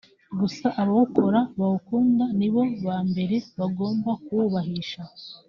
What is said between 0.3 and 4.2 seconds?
gusa abawukora bawukunda ni bo ba mbere bagomba